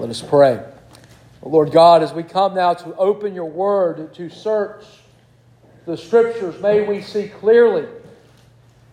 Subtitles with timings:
[0.00, 0.64] Let us pray.
[1.42, 4.82] Lord God, as we come now to open your word, to search
[5.84, 7.86] the scriptures, may we see clearly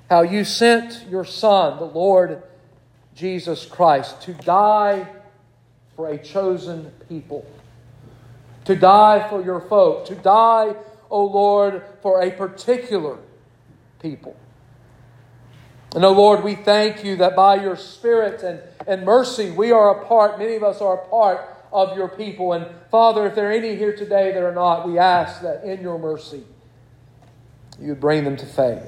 [0.10, 2.44] how you sent your Son, the Lord
[3.16, 5.08] Jesus Christ, to die
[5.96, 7.50] for a chosen people,
[8.66, 10.76] to die for your folk, to die,
[11.10, 13.18] O Lord, for a particular
[14.02, 14.36] people.
[15.98, 20.00] And, O Lord, we thank you that by your Spirit and, and mercy, we are
[20.00, 21.42] a part, many of us are a part
[21.74, 22.54] of your people.
[22.54, 25.82] And, Father, if there are any here today that are not, we ask that in
[25.82, 26.44] your mercy,
[27.82, 28.84] you would bring them to faith.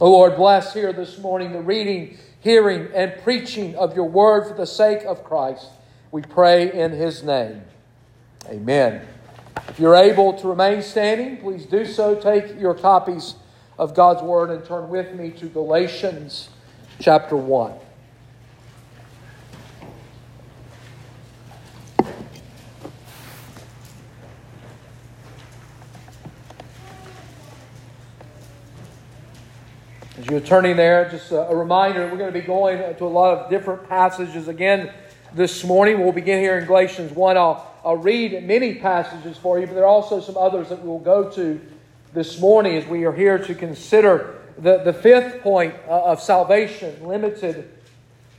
[0.00, 4.54] O Lord, bless here this morning the reading, hearing, and preaching of your word for
[4.54, 5.66] the sake of Christ.
[6.12, 7.62] We pray in his name.
[8.46, 9.04] Amen.
[9.66, 12.14] If you're able to remain standing, please do so.
[12.14, 13.34] Take your copies
[13.78, 16.48] of God's word and turn with me to Galatians
[16.98, 17.72] chapter 1.
[30.18, 33.38] As you're turning there, just a, reminder, we're going to be going to a lot
[33.38, 34.90] of different passages again
[35.32, 36.00] this morning.
[36.00, 37.36] We'll begin here in Galatians 1.
[37.36, 40.98] I'll, I'll read many passages for you, but there are also some others that we'll
[40.98, 41.60] go to
[42.12, 47.06] this morning as we are here to consider the, the fifth point uh, of salvation,
[47.06, 47.70] limited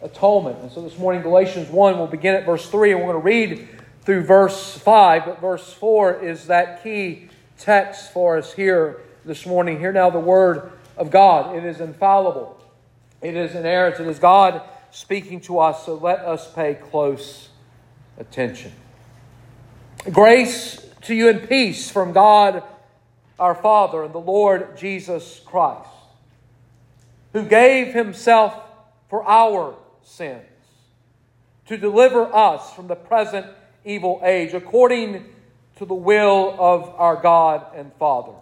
[0.02, 0.60] atonement.
[0.60, 3.26] And so this morning, Galatians 1, we'll begin at verse 3, and we're going to
[3.26, 3.70] read
[4.02, 9.80] through verse 5, but verse 4 is that key text for us here this morning.
[9.80, 11.56] Hear now the word of God.
[11.56, 12.60] It is infallible,
[13.22, 14.62] it is inerrant, it is God
[14.92, 17.50] speaking to us, so let us pay close
[18.18, 18.72] attention.
[20.12, 22.64] Grace to you and peace from God
[23.40, 25.90] our Father and the Lord Jesus Christ,
[27.34, 28.56] who gave himself
[29.10, 30.44] for our sins
[31.68, 33.46] to deliver us from the present
[33.86, 35.26] evil age, according
[35.78, 38.34] to the will of our God and Father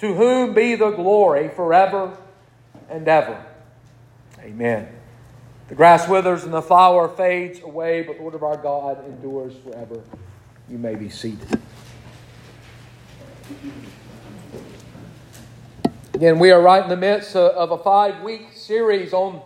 [0.00, 2.16] to whom be the glory forever
[2.90, 3.42] and ever.
[4.40, 4.88] Amen.
[5.68, 9.54] The grass withers and the flower fades away, but the word of our God endures
[9.64, 10.00] forever.
[10.68, 11.60] You may be seated.
[16.14, 19.40] Again, we are right in the midst of a five week series on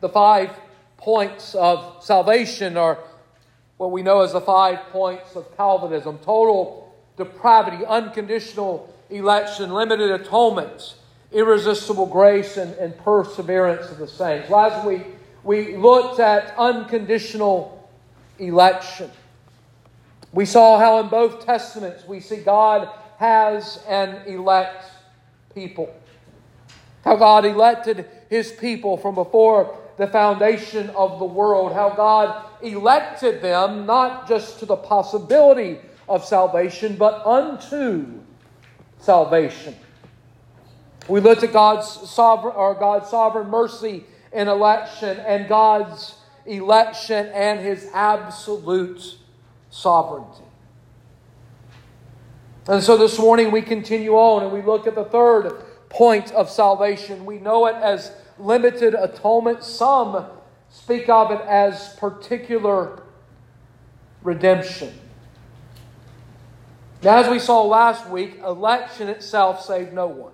[0.00, 0.50] the five
[0.96, 2.98] points of salvation, or
[3.78, 10.96] what we know as the five points of Calvinism total depravity, unconditional election, limited atonement,
[11.32, 14.50] irresistible grace, and, and perseverance of the saints.
[14.50, 15.06] Last week,
[15.42, 17.88] we looked at unconditional
[18.38, 19.10] election.
[20.32, 24.84] We saw how in both Testaments we see God has an elect
[25.54, 25.94] people.
[27.04, 31.72] How God elected his people from before the foundation of the world.
[31.72, 38.06] How God elected them not just to the possibility of salvation, but unto
[38.98, 39.74] salvation.
[41.08, 46.14] We looked at God's sovereign or God's sovereign mercy in election and God's
[46.46, 49.16] election and his absolute
[49.70, 50.44] sovereignty.
[52.68, 56.50] And so this morning we continue on and we look at the third point of
[56.50, 57.24] salvation.
[57.24, 59.64] We know it as limited atonement.
[59.64, 60.26] Some
[60.68, 63.02] speak of it as particular
[64.22, 64.92] redemption.
[67.02, 70.32] Now, as we saw last week, election itself saved no one.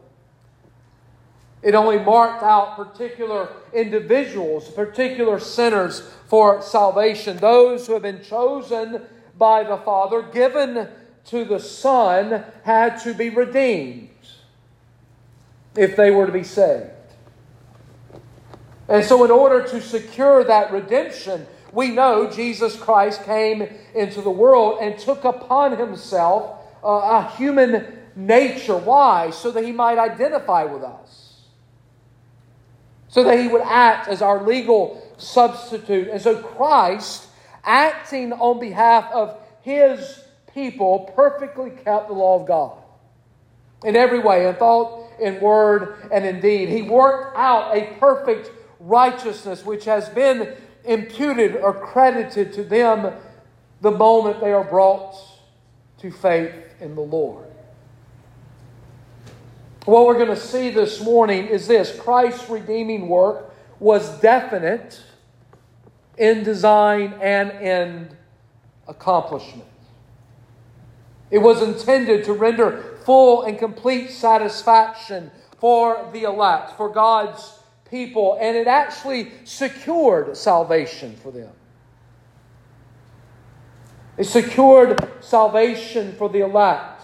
[1.62, 7.38] It only marked out particular individuals, particular sinners for salvation.
[7.38, 9.02] Those who have been chosen
[9.38, 10.88] by the Father, given
[11.26, 14.08] to the Son, had to be redeemed
[15.76, 16.90] if they were to be saved.
[18.88, 24.30] And so, in order to secure that redemption, we know Jesus Christ came into the
[24.30, 28.76] world and took upon himself uh, a human nature.
[28.76, 29.30] Why?
[29.30, 31.42] So that he might identify with us.
[33.08, 36.08] So that he would act as our legal substitute.
[36.08, 37.26] And so Christ,
[37.66, 40.24] acting on behalf of his
[40.54, 42.78] people, perfectly kept the law of God
[43.84, 46.68] in every way, in thought, in word, and in deed.
[46.68, 50.54] He worked out a perfect righteousness which has been
[50.84, 53.12] imputed or credited to them
[53.80, 55.14] the moment they are brought
[55.98, 57.44] to faith in the Lord.
[59.84, 65.00] What we're going to see this morning is this Christ's redeeming work was definite
[66.18, 68.16] in design and in
[68.88, 69.68] accomplishment.
[71.30, 77.58] It was intended to render full and complete satisfaction for the elect, for God's
[77.90, 81.50] people, and it actually secured salvation for them.
[84.16, 87.02] It secured salvation for the elect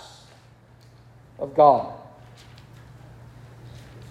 [1.38, 1.92] of God.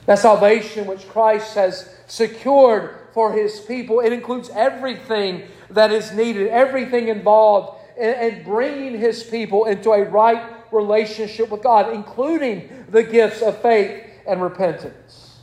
[0.06, 6.48] That salvation which Christ has secured for his people, it includes everything that is needed,
[6.48, 10.42] everything involved in, in bringing his people into a right
[10.72, 15.40] relationship with God, including the gifts of faith and repentance.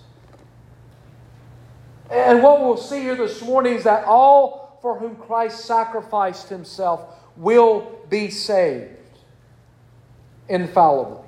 [2.10, 7.14] And what we'll see here this morning is that all for whom Christ sacrificed himself
[7.36, 8.96] will be saved
[10.48, 11.26] infallibly.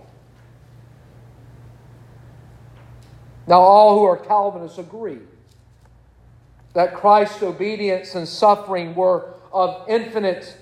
[3.46, 5.18] Now, all who are Calvinists agree
[6.72, 10.56] that Christ's obedience and suffering were of infinite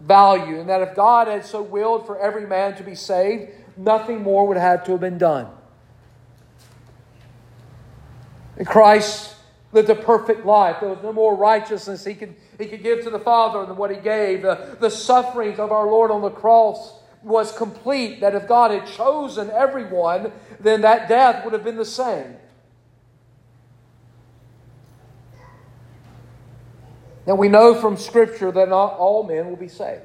[0.00, 4.22] value, and that if God had so willed for every man to be saved, nothing
[4.22, 5.46] more would have to have been done.
[8.56, 9.36] And Christ
[9.72, 10.76] lived a perfect life.
[10.80, 13.90] There was no more righteousness he could, he could give to the Father than what
[13.90, 14.42] he gave.
[14.42, 18.86] The, the sufferings of our Lord on the cross was complete, that if God had
[18.86, 22.36] chosen everyone, then that death would have been the same.
[27.26, 30.02] Now we know from Scripture that not all men will be saved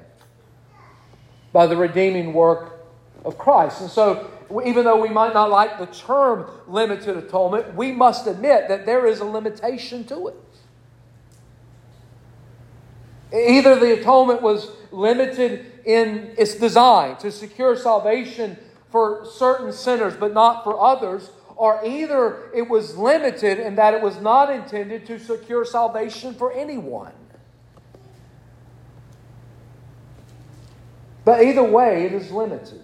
[1.51, 2.79] by the redeeming work
[3.25, 3.81] of Christ.
[3.81, 4.29] And so,
[4.65, 9.07] even though we might not like the term limited atonement, we must admit that there
[9.07, 10.35] is a limitation to it.
[13.33, 18.57] Either the atonement was limited in its design to secure salvation
[18.89, 24.01] for certain sinners but not for others, or either it was limited in that it
[24.01, 27.13] was not intended to secure salvation for anyone.
[31.25, 32.83] But either way, it is limited.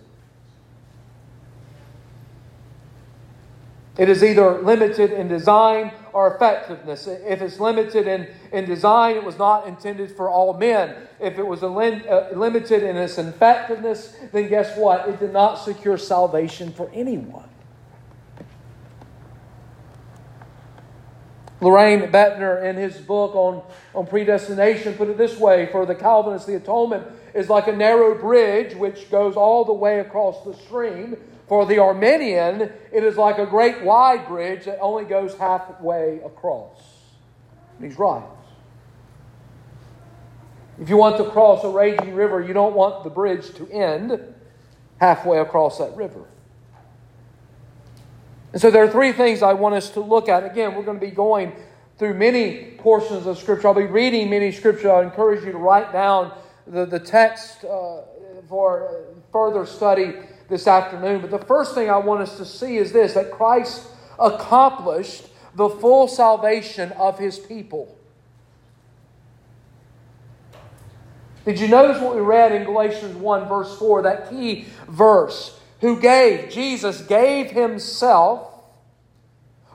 [3.95, 7.07] It is either limited in design or effectiveness.
[7.07, 10.95] If it's limited in, in design, it was not intended for all men.
[11.19, 15.07] If it was lim- uh, limited in its effectiveness, then guess what?
[15.07, 17.47] It did not secure salvation for anyone.
[21.63, 23.63] Loraine Boettner, in his book on,
[23.95, 28.19] on predestination, put it this way For the Calvinists, the atonement is like a narrow
[28.19, 31.17] bridge which goes all the way across the stream
[31.47, 36.81] for the Arminian, it is like a great wide bridge that only goes halfway across.
[37.77, 38.23] And he's right.
[40.79, 44.19] If you want to cross a raging river, you don't want the bridge to end
[44.99, 46.25] halfway across that river.
[48.53, 50.45] And so there are three things I want us to look at.
[50.45, 51.53] Again, we're going to be going
[51.97, 53.67] through many portions of Scripture.
[53.67, 54.91] I'll be reading many Scripture.
[54.91, 58.01] I encourage you to write down the, the text uh,
[58.47, 60.13] for further study
[60.49, 61.21] this afternoon.
[61.21, 63.87] But the first thing I want us to see is this that Christ
[64.19, 67.97] accomplished the full salvation of his people.
[71.45, 75.59] Did you notice what we read in Galatians 1, verse 4, that key verse?
[75.83, 78.47] Who gave, Jesus gave himself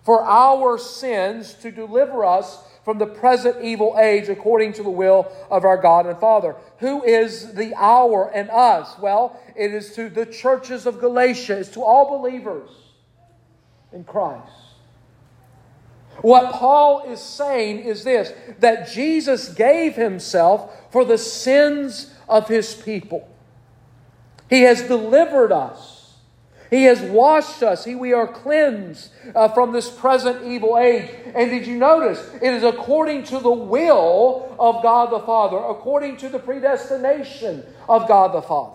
[0.03, 5.31] for our sins to deliver us from the present evil age according to the will
[5.51, 6.57] of our God and Father.
[6.79, 8.99] Who is the our and us?
[8.99, 12.71] Well, it is to the churches of Galatia, it's to all believers
[13.93, 14.51] in Christ.
[16.23, 22.75] What Paul is saying is this that Jesus gave himself for the sins of his
[22.75, 23.29] people.
[24.49, 25.97] He has delivered us
[26.71, 27.85] he has washed us.
[27.85, 31.11] He, we are cleansed uh, from this present evil age.
[31.35, 32.19] And did you notice?
[32.43, 38.07] It is according to the will of God the Father, according to the predestination of
[38.07, 38.75] God the Father.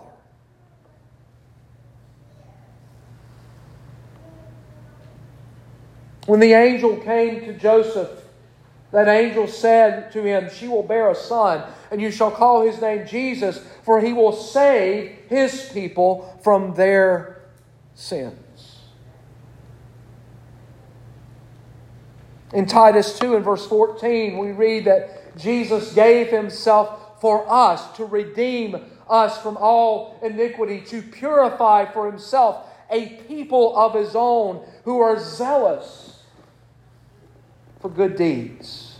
[6.26, 8.08] When the angel came to Joseph,
[8.90, 12.80] that angel said to him, She will bear a son, and you shall call his
[12.80, 17.43] name Jesus, for he will save his people from their
[17.94, 18.78] sins.
[22.52, 28.04] In Titus 2 and verse 14, we read that Jesus gave himself for us to
[28.04, 28.76] redeem
[29.08, 35.18] us from all iniquity, to purify for himself a people of his own who are
[35.18, 36.22] zealous
[37.80, 38.98] for good deeds.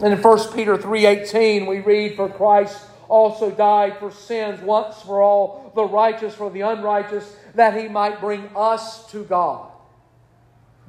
[0.00, 5.20] And in 1 Peter 3:18 we read for Christ also died for sins once for
[5.20, 9.70] all, the righteous for the unrighteous, that he might bring us to God,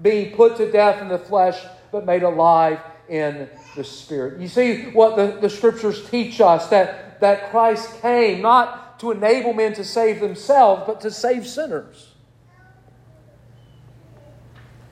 [0.02, 1.60] being put to death in the flesh,
[1.92, 4.40] but made alive in the Spirit.
[4.40, 9.54] You see what the, the scriptures teach us that, that Christ came not to enable
[9.54, 12.14] men to save themselves, but to save sinners.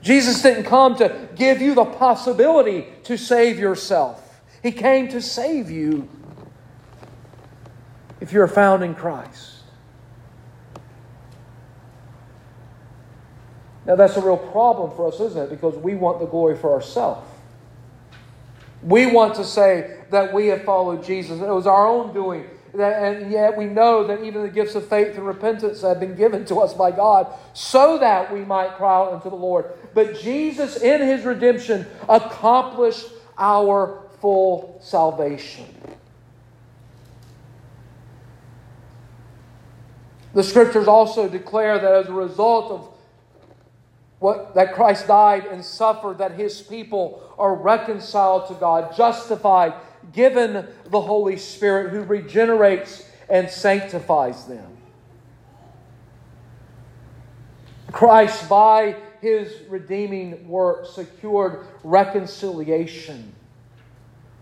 [0.00, 4.40] Jesus didn't come to give you the possibility to save yourself.
[4.62, 6.08] He came to save you
[8.20, 9.54] if you're found in Christ.
[13.86, 15.50] Now, that's a real problem for us, isn't it?
[15.50, 17.26] Because we want the glory for ourselves.
[18.82, 21.40] We want to say that we have followed Jesus.
[21.40, 22.44] It was our own doing.
[22.78, 26.44] And yet we know that even the gifts of faith and repentance have been given
[26.46, 29.72] to us by God so that we might cry out unto the Lord.
[29.94, 33.06] But Jesus, in his redemption, accomplished
[33.38, 35.64] our full salvation.
[40.38, 42.88] The scriptures also declare that as a result of
[44.20, 49.74] what, that Christ died and suffered, that his people are reconciled to God, justified,
[50.12, 54.76] given the Holy Spirit who regenerates and sanctifies them.
[57.90, 63.32] Christ, by his redeeming work, secured reconciliation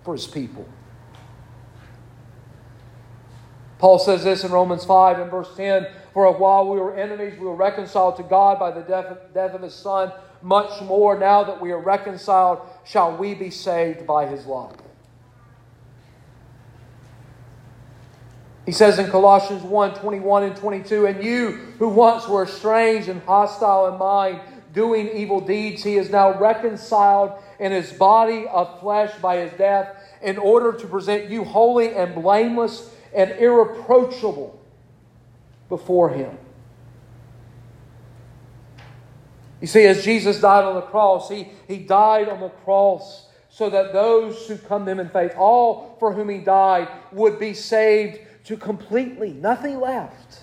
[0.04, 0.68] for his people.
[3.78, 7.38] Paul says this in Romans 5 and verse 10 For a while we were enemies,
[7.38, 10.12] we were reconciled to God by the death, death of his Son.
[10.42, 14.76] Much more, now that we are reconciled, shall we be saved by his life.
[18.64, 23.22] He says in Colossians 1 21 and 22, And you who once were estranged and
[23.22, 24.40] hostile in mind,
[24.72, 29.94] doing evil deeds, he is now reconciled in his body of flesh by his death,
[30.20, 34.56] in order to present you holy and blameless and irreproachable
[35.68, 36.38] before Him.
[39.60, 43.70] You see, as Jesus died on the cross, He, he died on the cross so
[43.70, 47.54] that those who come to Him in faith, all for whom He died, would be
[47.54, 50.42] saved to completely, nothing left.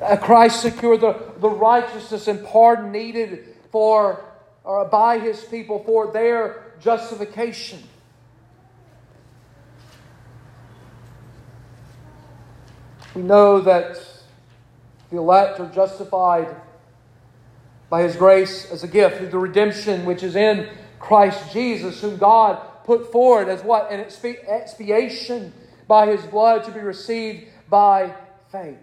[0.00, 4.24] Uh, Christ secured the, the righteousness and pardon needed for
[4.64, 7.82] or by his people for their justification.
[13.14, 13.98] We know that
[15.10, 16.54] the elect are justified
[17.88, 20.68] by His grace as a gift through the redemption which is in
[21.00, 23.90] Christ Jesus, whom God put forward as what?
[23.90, 25.52] An expiation
[25.88, 28.14] by His blood to be received by
[28.52, 28.78] faith.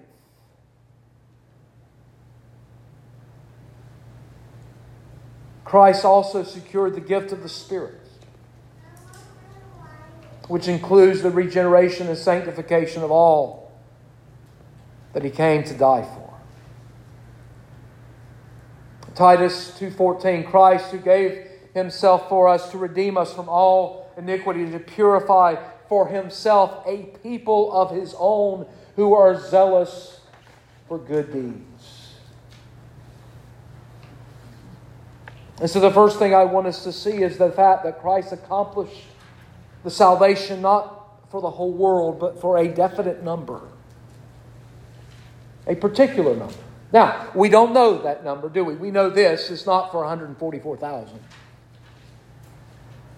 [5.64, 8.00] Christ also secured the gift of the Spirit,
[10.48, 13.67] which includes the regeneration and sanctification of all
[15.18, 16.32] that he came to die for.
[19.16, 24.78] Titus 2:14 Christ who gave himself for us to redeem us from all iniquity to
[24.78, 25.56] purify
[25.90, 30.20] for himself a people of his own who are zealous
[30.88, 32.14] for good deeds.
[35.60, 38.34] And so the first thing I want us to see is the fact that Christ
[38.34, 39.08] accomplished
[39.84, 43.62] the salvation not for the whole world but for a definite number
[45.68, 46.56] a particular number.
[46.94, 48.76] Now, we don't know that number, do we?
[48.76, 51.20] We know this is not for 144,000.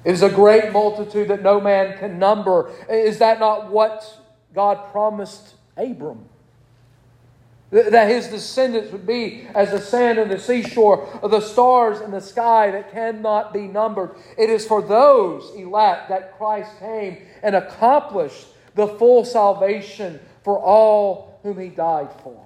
[0.03, 2.71] It is a great multitude that no man can number.
[2.89, 4.17] Is that not what
[4.55, 6.25] God promised Abram?
[7.71, 12.09] That his descendants would be as the sand on the seashore, or the stars in
[12.09, 14.15] the sky that cannot be numbered.
[14.39, 21.28] It is for those elect that Christ came and accomplished the full salvation for all
[21.43, 22.45] whom he died for.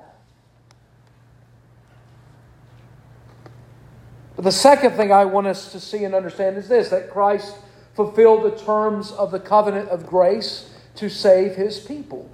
[4.36, 7.56] But the second thing I want us to see and understand is this that Christ
[7.96, 12.30] fulfilled the terms of the covenant of grace to save his people.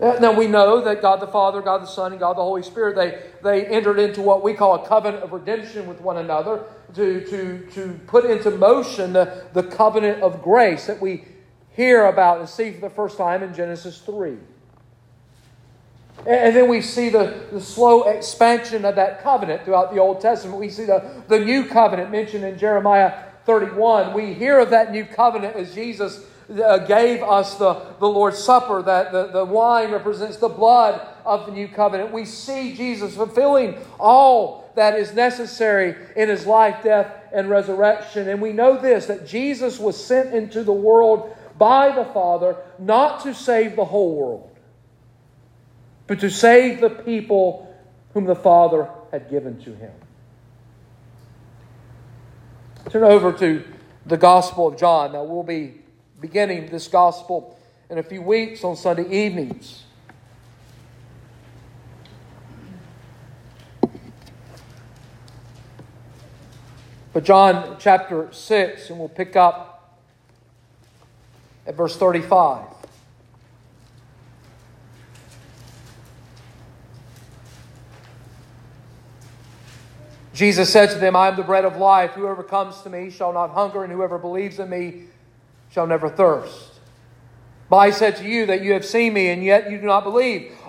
[0.00, 2.94] Now we know that God the Father, God the Son, and God the Holy Spirit,
[2.94, 7.20] they, they entered into what we call a covenant of redemption with one another to,
[7.26, 11.24] to, to put into motion the, the covenant of grace that we
[11.78, 14.36] hear about and see for the first time in Genesis 3.
[16.26, 20.58] And then we see the, the slow expansion of that covenant throughout the Old Testament.
[20.58, 24.12] We see the, the new covenant mentioned in Jeremiah 31.
[24.12, 28.82] We hear of that new covenant as Jesus uh, gave us the, the Lord's Supper,
[28.82, 32.10] that the, the wine represents the blood of the new covenant.
[32.10, 38.28] We see Jesus fulfilling all that is necessary in his life, death, and resurrection.
[38.28, 43.22] And we know this that Jesus was sent into the world by the Father not
[43.24, 44.58] to save the whole world,
[46.06, 47.76] but to save the people
[48.14, 49.92] whom the Father had given to him.
[52.90, 53.64] Turn over to
[54.06, 55.12] the Gospel of John.
[55.12, 55.74] Now, we'll be
[56.20, 57.58] beginning this Gospel
[57.90, 59.84] in a few weeks on Sunday evenings.
[67.12, 69.77] But John chapter 6, and we'll pick up
[71.68, 72.64] at verse 35.
[80.32, 82.12] Jesus said to them, I am the bread of life.
[82.12, 85.04] Whoever comes to me shall not hunger, and whoever believes in me
[85.70, 86.80] shall never thirst.
[87.68, 90.04] But I said to you that you have seen me, and yet you do not
[90.04, 90.56] believe.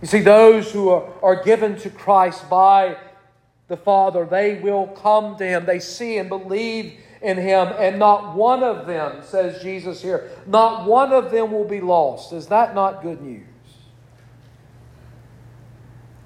[0.00, 2.96] You see, those who are, are given to Christ by
[3.68, 5.66] the Father, they will come to him.
[5.66, 10.86] They see and believe in him, and not one of them, says Jesus here, not
[10.86, 12.32] one of them will be lost.
[12.32, 13.46] Is that not good news?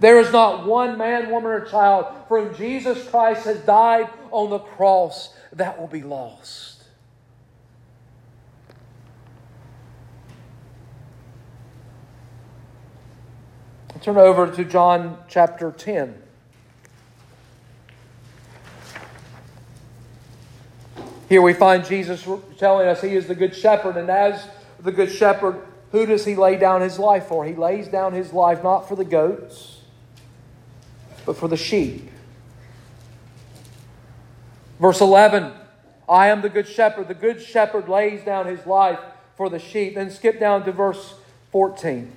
[0.00, 4.50] There is not one man, woman, or child for whom Jesus Christ has died on
[4.50, 6.79] the cross that will be lost.
[14.02, 16.22] Turn over to John chapter 10.
[21.28, 22.26] Here we find Jesus
[22.58, 24.48] telling us he is the good shepherd, and as
[24.80, 25.60] the good shepherd,
[25.92, 27.44] who does he lay down his life for?
[27.44, 29.80] He lays down his life not for the goats
[31.26, 32.10] but for the sheep.
[34.78, 35.52] Verse 11
[36.08, 37.06] I am the good shepherd.
[37.06, 38.98] The good shepherd lays down his life
[39.36, 39.94] for the sheep.
[39.94, 41.14] Then skip down to verse
[41.52, 42.16] 14.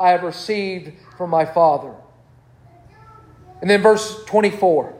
[0.00, 1.94] I have received from my Father.
[3.60, 4.94] And then verse 24.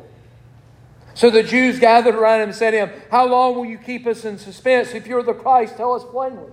[1.15, 4.07] So the Jews gathered around him and said to him, How long will you keep
[4.07, 4.95] us in suspense?
[4.95, 6.53] If you're the Christ, tell us plainly.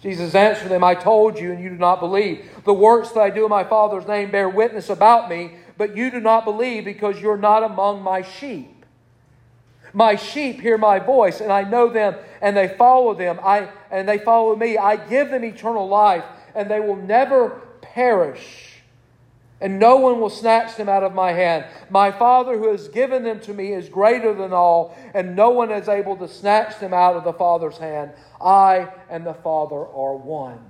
[0.00, 2.44] Jesus answered them, I told you, and you do not believe.
[2.64, 6.10] The works that I do in my Father's name bear witness about me, but you
[6.10, 8.84] do not believe because you're not among my sheep.
[9.92, 14.08] My sheep hear my voice, and I know them, and they follow them, I, and
[14.08, 14.76] they follow me.
[14.76, 18.68] I give them eternal life, and they will never perish
[19.60, 21.64] and no one will snatch them out of my hand.
[21.90, 25.72] My Father who has given them to me is greater than all, and no one
[25.72, 28.12] is able to snatch them out of the Father's hand.
[28.40, 30.60] I and the Father are one.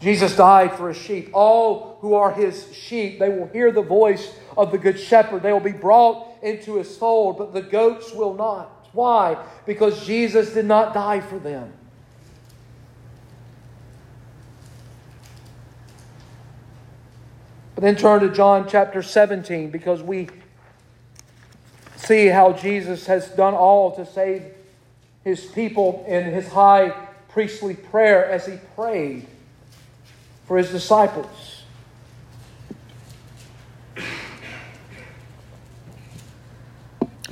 [0.00, 1.30] Jesus died for his sheep.
[1.34, 5.42] All who are his sheep, they will hear the voice of the Good Shepherd.
[5.42, 8.77] They will be brought into his fold, but the goats will not.
[8.92, 9.36] Why?
[9.66, 11.72] Because Jesus did not die for them.
[17.74, 20.28] But then turn to John chapter 17 because we
[21.96, 24.42] see how Jesus has done all to save
[25.22, 26.90] his people in his high
[27.28, 29.26] priestly prayer as he prayed
[30.46, 31.57] for his disciples.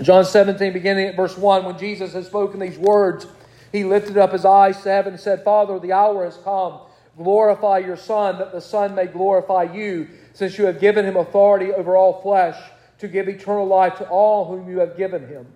[0.03, 3.27] John 17, beginning at verse 1, when Jesus had spoken these words,
[3.73, 6.81] he lifted up his eyes to heaven and said, Father, the hour has come.
[7.17, 11.73] Glorify your Son, that the Son may glorify you since you have given him authority
[11.73, 12.57] over all flesh
[12.99, 15.47] to give eternal life to all whom you have given him.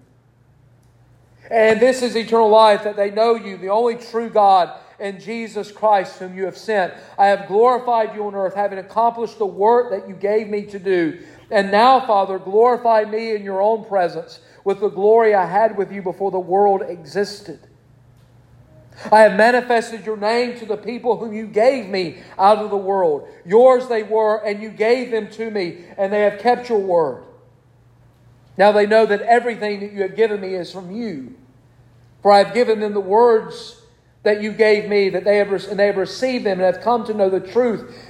[1.50, 5.72] And this is eternal life, that they know you, the only true God, and Jesus
[5.72, 6.94] Christ, whom you have sent.
[7.18, 10.79] I have glorified you on earth, having accomplished the work that you gave me to
[10.79, 11.20] do.
[11.50, 15.90] And now, Father, glorify me in your own presence with the glory I had with
[15.90, 17.58] you before the world existed.
[19.10, 22.76] I have manifested your name to the people whom you gave me out of the
[22.76, 23.26] world.
[23.46, 27.24] Yours they were, and you gave them to me, and they have kept your word.
[28.58, 31.34] Now they know that everything that you have given me is from you.
[32.20, 33.80] For I have given them the words
[34.22, 37.06] that you gave me, that they have, and they have received them, and have come
[37.06, 38.10] to know the truth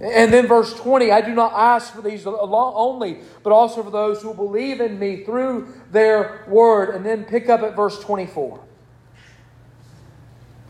[0.00, 4.22] And then verse 20, I do not ask for these only, but also for those
[4.22, 6.94] who believe in me through their word.
[6.94, 8.64] And then pick up at verse 24.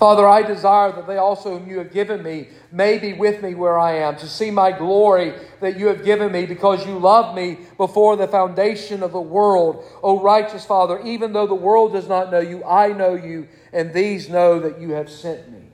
[0.00, 3.54] Father, I desire that they also, whom you have given me, may be with me
[3.54, 7.36] where I am, to see my glory that you have given me, because you loved
[7.36, 9.84] me before the foundation of the world.
[10.02, 13.92] O righteous Father, even though the world does not know you, I know you, and
[13.92, 15.69] these know that you have sent me.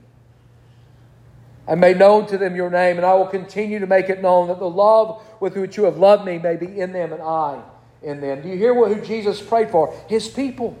[1.67, 4.47] I made known to them your name, and I will continue to make it known
[4.47, 7.61] that the love with which you have loved me may be in them and I
[8.01, 8.41] in them.
[8.41, 9.93] Do you hear what who Jesus prayed for?
[10.07, 10.77] His people.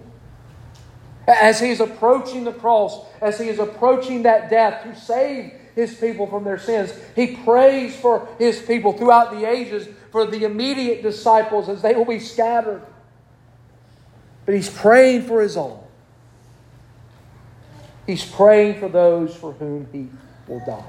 [1.27, 5.93] As he is approaching the cross, as he is approaching that death to save his
[5.93, 11.03] people from their sins, he prays for his people throughout the ages for the immediate
[11.03, 12.81] disciples as they will be scattered.
[14.45, 15.83] But he's praying for his own.
[18.05, 20.07] He's praying for those for whom he
[20.47, 20.83] will die.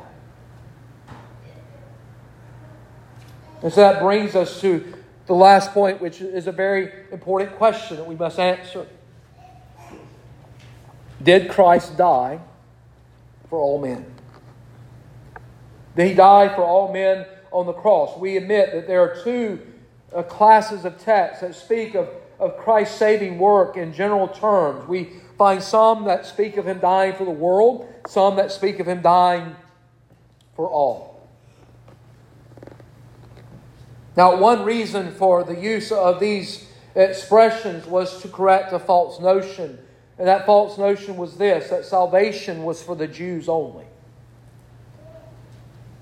[3.62, 4.94] And so that brings us to
[5.26, 8.86] the last point, which is a very important question that we must answer.
[11.22, 12.38] Did Christ die
[13.50, 14.06] for all men?
[15.96, 18.16] Did he die for all men on the cross?
[18.16, 19.60] We admit that there are two
[20.14, 24.88] uh, classes of texts that speak of, of Christ's saving work in general terms.
[24.88, 28.86] We find some that speak of him dying for the world, some that speak of
[28.86, 29.54] him dying
[30.54, 31.26] for all.
[34.16, 39.78] Now, one reason for the use of these expressions was to correct a false notion
[40.18, 43.84] and that false notion was this that salvation was for the Jews only.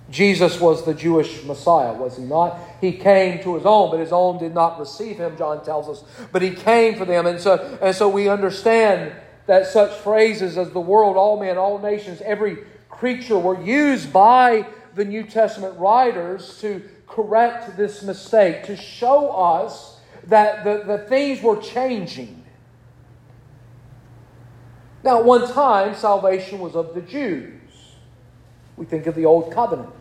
[0.09, 2.59] Jesus was the Jewish Messiah, was he not?
[2.81, 6.05] He came to his own, but his own did not receive him, John tells us.
[6.31, 7.27] But he came for them.
[7.27, 9.13] And so, and so we understand
[9.47, 14.67] that such phrases as the world, all men, all nations, every creature were used by
[14.95, 21.43] the New Testament writers to correct this mistake, to show us that the, the things
[21.43, 22.45] were changing.
[25.05, 27.53] Now, at one time, salvation was of the Jews.
[28.77, 29.95] We think of the Old Covenant.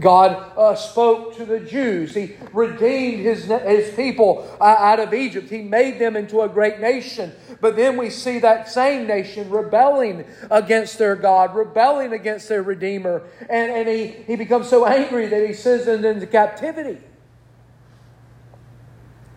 [0.00, 2.14] God uh, spoke to the Jews.
[2.14, 5.48] He redeemed his, his people uh, out of Egypt.
[5.50, 7.32] He made them into a great nation.
[7.60, 13.22] But then we see that same nation rebelling against their God, rebelling against their Redeemer.
[13.48, 16.98] And, and he, he becomes so angry that he sends them into captivity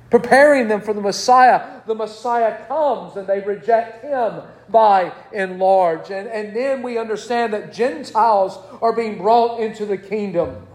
[0.09, 1.81] preparing them for the Messiah.
[1.85, 6.09] The Messiah comes and they reject him by and large.
[6.11, 10.67] And, and then we understand that Gentiles are being brought into the kingdom.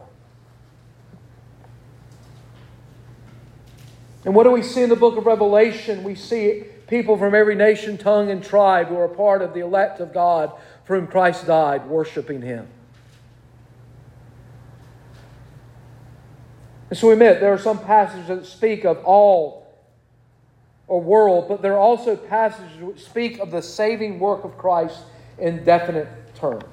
[4.25, 6.05] And what do we see in the book of Revelation?
[6.05, 10.01] We see people from every nation, tongue, and tribe who are part of the elect
[10.01, 10.53] of God
[10.85, 12.69] for whom Christ died, worshiping him.
[16.91, 19.62] And so we admit there are some passages that speak of all
[20.93, 24.99] or world, but there are also passages which speak of the saving work of Christ
[25.39, 26.65] in definite terms.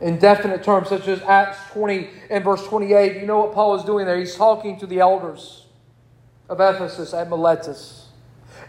[0.00, 3.20] In definite terms, such as Acts 20 and verse 28.
[3.20, 4.18] You know what Paul is doing there?
[4.18, 5.66] He's talking to the elders
[6.48, 8.06] of Ephesus at Miletus.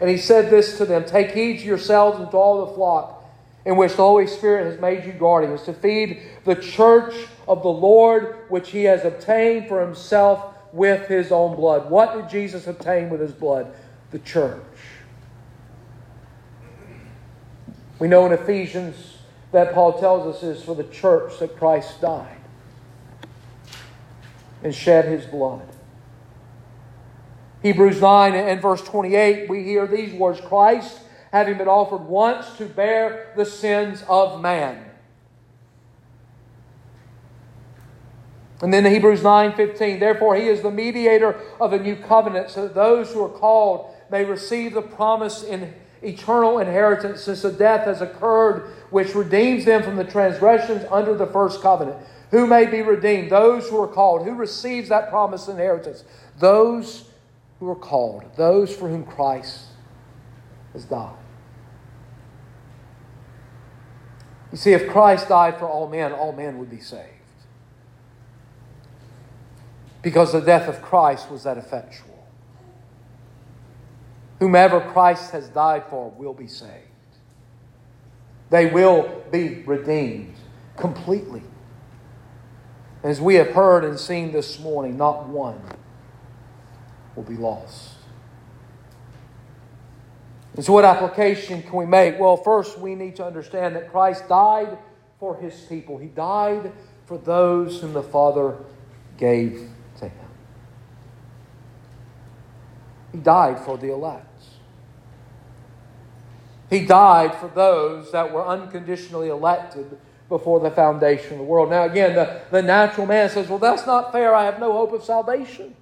[0.02, 3.24] And he said this to them Take heed to yourselves and to all the flock
[3.64, 7.14] in which the Holy Spirit has made you guardians, to feed the church
[7.48, 11.90] of the Lord, which he has obtained for himself with his own blood.
[11.90, 13.72] What did Jesus obtain with his blood?
[14.10, 14.62] The church.
[17.98, 19.18] We know in Ephesians
[19.52, 22.38] that Paul tells us is for the church that Christ died
[24.62, 25.66] and shed his blood.
[27.62, 30.98] Hebrews 9 and verse 28, we hear these words Christ
[31.30, 34.89] having been offered once to bear the sins of man.
[38.62, 42.74] And then Hebrews 9:15, therefore he is the mediator of a new covenant, so that
[42.74, 48.00] those who are called may receive the promise in eternal inheritance, since the death has
[48.02, 51.96] occurred which redeems them from the transgressions under the first covenant.
[52.30, 53.30] Who may be redeemed?
[53.30, 54.24] Those who are called.
[54.24, 56.04] Who receives that promised inheritance?
[56.38, 57.10] Those
[57.58, 59.66] who are called, those for whom Christ
[60.72, 61.16] has died.
[64.52, 67.19] You see, if Christ died for all men, all men would be saved.
[70.02, 72.10] Because the death of Christ was that effectual.
[74.38, 76.86] Whomever Christ has died for will be saved.
[78.48, 80.34] They will be redeemed
[80.76, 81.42] completely.
[83.02, 85.60] As we have heard and seen this morning, not one
[87.14, 87.92] will be lost.
[90.56, 92.18] And so, what application can we make?
[92.18, 94.76] Well, first, we need to understand that Christ died
[95.18, 96.72] for his people, he died
[97.04, 98.56] for those whom the Father
[99.18, 100.28] gave to him.
[103.12, 104.26] He died for the elect.
[106.70, 111.70] He died for those that were unconditionally elected before the foundation of the world.
[111.70, 114.34] Now, again, the, the natural man says, Well, that's not fair.
[114.34, 115.74] I have no hope of salvation.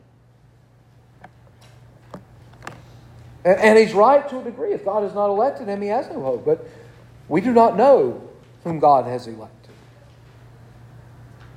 [3.45, 4.73] And, and he's right to a degree.
[4.73, 6.47] If God has not elected him, he has no hope.
[6.47, 6.67] But
[7.29, 8.27] we do not know
[8.64, 9.55] whom God has elected.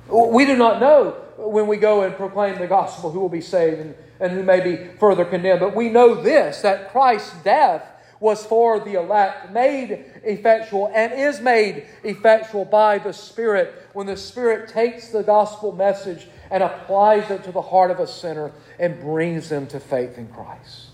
[0.08, 3.80] We do not know when we go and proclaim the gospel who will be saved
[3.80, 5.60] and, and who may be further condemned.
[5.60, 7.84] But we know this that Christ's death
[8.20, 14.16] was for the elect, made effectual, and is made effectual by the Spirit when the
[14.16, 19.00] Spirit takes the gospel message and applies it to the heart of a sinner and
[19.00, 20.90] brings them to faith in Christ.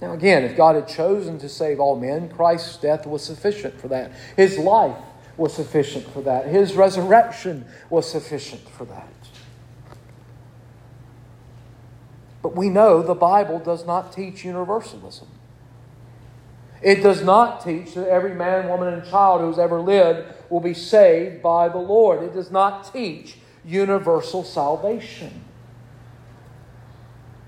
[0.00, 3.86] Now, again, if God had chosen to save all men, Christ's death was sufficient for
[3.88, 4.10] that.
[4.36, 4.96] His life
[5.36, 6.46] was sufficient for that.
[6.46, 9.08] His resurrection was sufficient for that.
[12.42, 15.28] But we know the Bible does not teach universalism.
[16.82, 20.74] It does not teach that every man, woman, and child who's ever lived will be
[20.74, 22.22] saved by the Lord.
[22.22, 25.42] It does not teach universal salvation.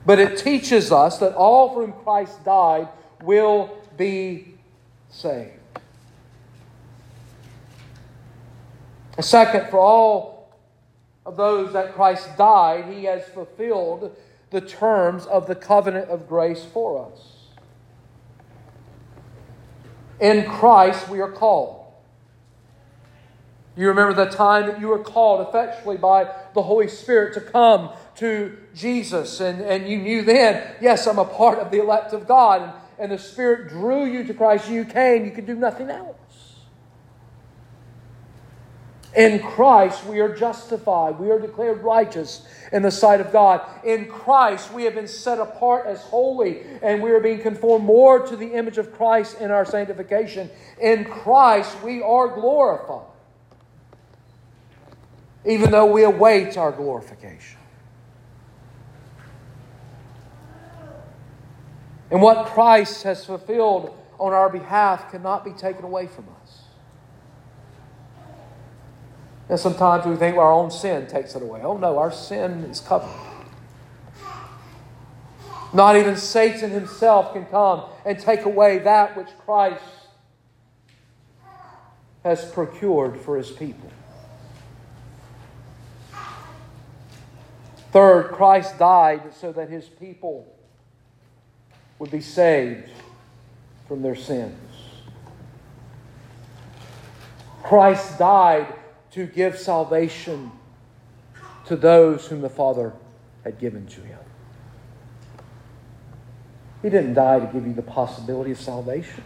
[0.05, 2.89] But it teaches us that all for whom Christ died
[3.23, 4.55] will be
[5.11, 5.58] saved.
[9.21, 10.57] Second, for all
[11.27, 14.17] of those that Christ died, he has fulfilled
[14.51, 17.35] the terms of the covenant of grace for us.
[20.21, 21.85] In Christ, we are called.
[23.77, 27.91] You remember the time that you were called effectually by the Holy Spirit to come
[28.17, 32.27] to Jesus, and, and you knew then, yes, I'm a part of the elect of
[32.27, 35.91] God, and, and the Spirit drew you to Christ, you came, you could do nothing
[35.91, 36.17] else.
[39.19, 41.19] In Christ, we are justified.
[41.19, 43.61] We are declared righteous in the sight of God.
[43.85, 48.25] In Christ, we have been set apart as holy, and we are being conformed more
[48.25, 50.49] to the image of Christ in our sanctification.
[50.81, 53.09] In Christ, we are glorified,
[55.45, 57.59] even though we await our glorification.
[62.13, 66.38] And what Christ has fulfilled on our behalf cannot be taken away from us.
[69.49, 71.63] And sometimes we think our own sin takes it away.
[71.63, 73.09] Oh no, our sin is covered.
[75.73, 79.83] Not even Satan himself can come and take away that which Christ
[82.25, 83.91] has procured for his people.
[87.91, 90.47] Third, Christ died so that his people
[91.99, 92.91] would be saved
[93.87, 94.55] from their sins.
[97.63, 98.67] Christ died
[99.19, 100.53] to give salvation
[101.67, 102.93] to those whom the Father
[103.43, 104.19] had given to him.
[106.83, 109.25] He didn't die to give you the possibility of salvation.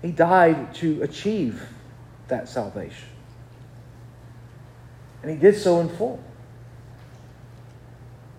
[0.00, 1.62] He died to achieve
[2.28, 3.08] that salvation.
[5.20, 6.18] And he did so in full.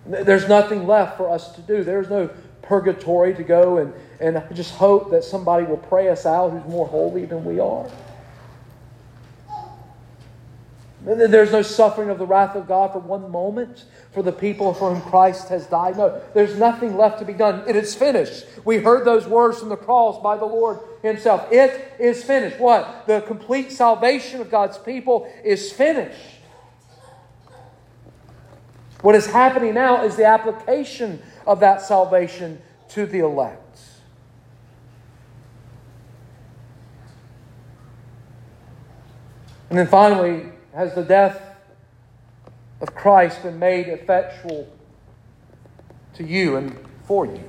[0.04, 1.84] There's nothing left for us to do.
[1.84, 2.28] There's no
[2.62, 6.88] purgatory to go and, and just hope that somebody will pray us out who's more
[6.88, 7.88] holy than we are.
[11.04, 14.94] There's no suffering of the wrath of God for one moment for the people for
[14.94, 15.96] whom Christ has died.
[15.96, 17.64] No, there's nothing left to be done.
[17.68, 18.46] It is finished.
[18.64, 21.50] We heard those words from the cross by the Lord Himself.
[21.50, 22.60] It is finished.
[22.60, 23.08] What?
[23.08, 26.18] The complete salvation of God's people is finished.
[29.00, 33.80] What is happening now is the application of that salvation to the elect.
[39.68, 41.40] And then finally, has the death
[42.80, 44.68] of Christ been made effectual
[46.14, 47.44] to you and for you?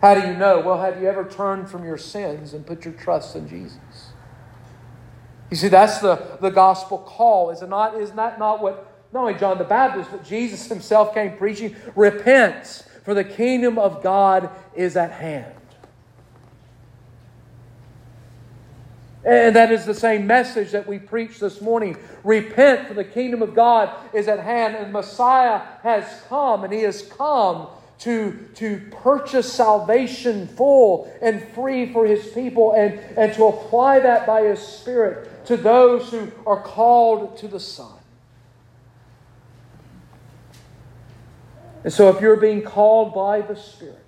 [0.00, 0.60] How do you know?
[0.60, 4.12] Well, have you ever turned from your sins and put your trust in Jesus?
[5.50, 7.50] You see, that's the, the gospel call.
[7.50, 11.12] Is, it not, Isn't that not what not only John the Baptist, but Jesus himself
[11.12, 11.74] came preaching?
[11.96, 15.52] Repent, for the kingdom of God is at hand.
[19.24, 21.96] And that is the same message that we preach this morning.
[22.24, 26.82] Repent, for the kingdom of God is at hand, and Messiah has come, and he
[26.82, 27.68] has come
[28.00, 34.26] to, to purchase salvation full and free for his people and, and to apply that
[34.26, 37.92] by his Spirit to those who are called to the Son.
[41.84, 43.99] And so, if you're being called by the Spirit,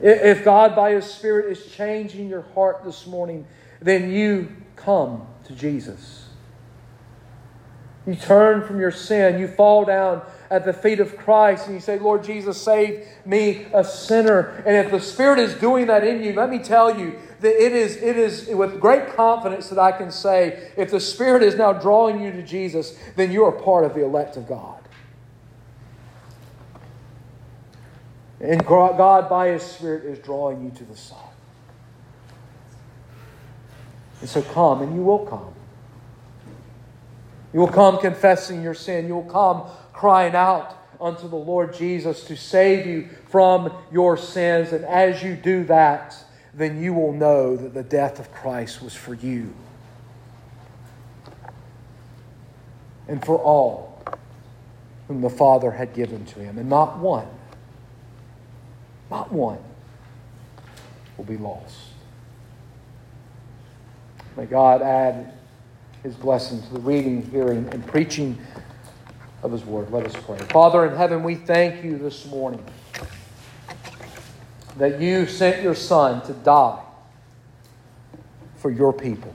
[0.00, 3.46] if God by His Spirit is changing your heart this morning,
[3.80, 6.26] then you come to Jesus.
[8.06, 11.80] You turn from your sin, you fall down at the feet of Christ and you
[11.80, 14.62] say, Lord Jesus, save me, a sinner.
[14.64, 17.72] And if the Spirit is doing that in you, let me tell you that it
[17.72, 21.72] is, it is with great confidence that I can say, if the Spirit is now
[21.72, 24.85] drawing you to Jesus, then you are part of the elect of God.
[28.40, 31.18] And God, by His Spirit, is drawing you to the Son.
[34.20, 35.54] And so come, and you will come.
[37.52, 39.06] You will come confessing your sin.
[39.06, 44.72] You will come crying out unto the Lord Jesus to save you from your sins.
[44.72, 46.16] And as you do that,
[46.52, 49.54] then you will know that the death of Christ was for you
[53.08, 54.02] and for all
[55.08, 56.58] whom the Father had given to him.
[56.58, 57.28] And not one,
[59.10, 59.58] not one
[61.16, 61.76] will be lost.
[64.36, 65.32] May God add
[66.02, 68.38] his blessing to the reading, hearing, and preaching
[69.42, 69.90] of his word.
[69.90, 70.38] Let us pray.
[70.38, 72.64] Father in heaven, we thank you this morning
[74.76, 76.82] that you sent your Son to die
[78.56, 79.34] for your people,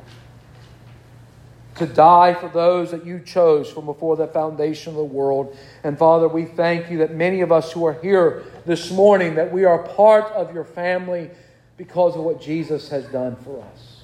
[1.75, 5.57] to die for those that you chose from before the foundation of the world.
[5.83, 9.51] And Father, we thank you that many of us who are here this morning, that
[9.51, 11.29] we are part of your family
[11.77, 14.03] because of what Jesus has done for us.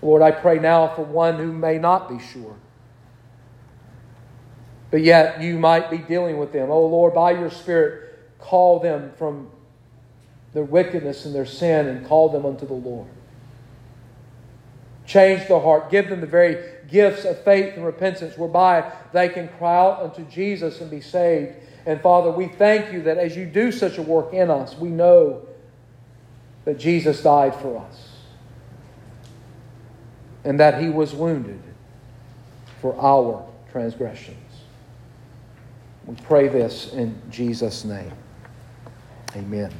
[0.00, 2.56] Lord, I pray now for one who may not be sure
[4.92, 6.70] but yet you might be dealing with them.
[6.70, 9.50] Oh Lord, by your Spirit, call them from
[10.52, 13.08] their wickedness and their sin and call them unto the Lord.
[15.12, 15.90] Change their heart.
[15.90, 16.56] Give them the very
[16.88, 21.52] gifts of faith and repentance whereby they can cry out unto Jesus and be saved.
[21.84, 24.88] And Father, we thank you that as you do such a work in us, we
[24.88, 25.46] know
[26.64, 28.08] that Jesus died for us
[30.44, 31.62] and that he was wounded
[32.80, 34.38] for our transgressions.
[36.06, 38.12] We pray this in Jesus' name.
[39.36, 39.72] Amen.